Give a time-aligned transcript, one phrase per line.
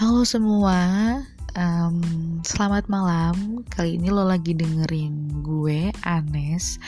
[0.00, 0.80] Halo semua,
[1.60, 2.00] um,
[2.40, 3.60] selamat malam.
[3.68, 6.80] Kali ini lo lagi dengerin gue Anes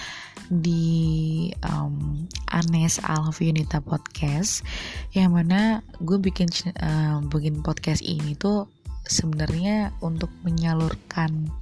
[0.49, 4.65] di um, Anes Alvinita Podcast,
[5.13, 6.49] yang mana gue bikin
[6.81, 8.73] uh, bikin podcast ini tuh
[9.05, 11.53] sebenarnya untuk menyalurkan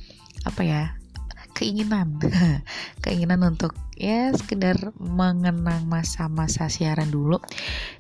[0.47, 0.95] apa ya
[1.59, 2.15] keinginan
[3.03, 7.37] keinginan untuk ya sekedar mengenang masa-masa siaran dulu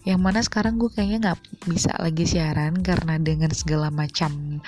[0.08, 4.64] yang mana sekarang gue kayaknya nggak bisa lagi siaran karena dengan segala macam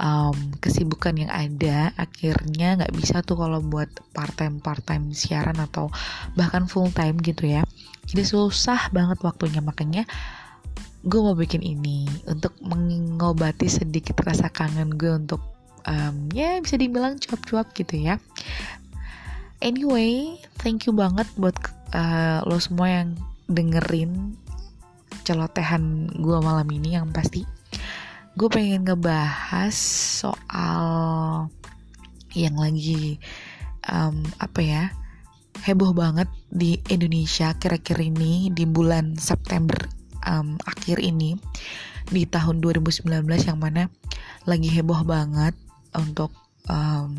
[0.00, 5.60] um, kesibukan yang ada akhirnya nggak bisa tuh kalau buat part time part time siaran
[5.60, 5.92] atau
[6.32, 7.62] bahkan full time gitu ya.
[8.08, 9.60] Jadi susah banget waktunya.
[9.60, 10.08] Makanya
[11.04, 15.44] gue mau bikin ini untuk mengobati sedikit rasa kangen gue untuk
[15.84, 18.16] um, ya bisa dibilang cuap-cuap gitu ya.
[19.60, 21.56] Anyway thank you banget buat
[21.92, 23.08] uh, lo semua yang
[23.44, 24.40] dengerin
[25.30, 27.46] celotehan gue malam ini yang pasti
[28.34, 29.70] gue pengen ngebahas
[30.26, 31.46] soal
[32.34, 33.22] yang lagi
[33.86, 34.84] um, apa ya
[35.62, 39.78] heboh banget di Indonesia kira-kira ini di bulan September
[40.26, 41.38] um, akhir ini
[42.10, 43.86] di tahun 2019 yang mana
[44.50, 45.54] lagi heboh banget
[45.94, 46.34] untuk
[46.66, 47.14] um,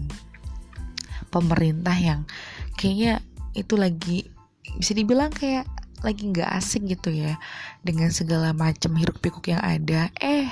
[1.31, 2.27] pemerintah yang
[2.75, 3.23] kayaknya
[3.55, 4.27] itu lagi
[4.75, 5.63] bisa dibilang kayak
[6.01, 7.37] lagi nggak asing gitu ya
[7.85, 10.49] dengan segala macam hiruk pikuk yang ada eh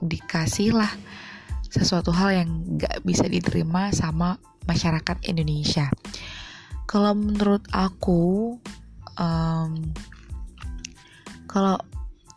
[0.00, 0.88] dikasihlah
[1.70, 5.86] sesuatu hal yang nggak bisa diterima sama masyarakat Indonesia.
[6.90, 8.58] Kalau menurut aku
[9.14, 9.70] um,
[11.46, 11.78] kalau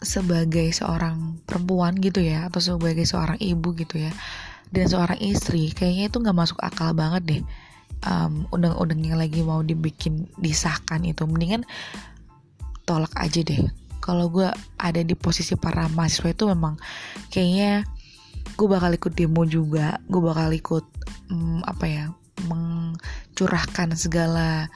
[0.03, 4.11] sebagai seorang perempuan gitu ya atau sebagai seorang ibu gitu ya
[4.69, 7.41] dan seorang istri kayaknya itu nggak masuk akal banget deh
[8.05, 11.23] um, undang-undang yang lagi mau dibikin disahkan itu.
[11.23, 11.63] Mendingan
[12.83, 13.63] tolak aja deh.
[14.03, 14.47] Kalau gue
[14.79, 16.75] ada di posisi para mahasiswa itu memang
[17.31, 17.87] kayaknya
[18.59, 20.85] gue bakal ikut demo juga gue bakal ikut
[21.31, 22.03] um, apa ya
[22.43, 24.67] mencurahkan segala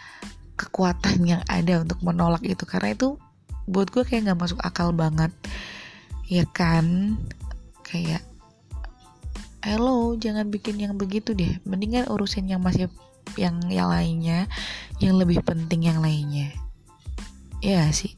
[0.56, 2.64] kekuatan yang ada untuk menolak itu.
[2.64, 3.20] Karena itu
[3.68, 5.36] buat gue kayak nggak masuk akal banget.
[6.32, 7.20] Ya kan?
[7.84, 8.24] Kayak
[9.60, 11.60] hello jangan bikin yang begitu deh.
[11.68, 12.88] Mendingan urusin yang masih
[13.36, 14.48] yang yang lainnya
[15.04, 16.56] yang lebih penting yang lainnya
[17.62, 18.14] ya sih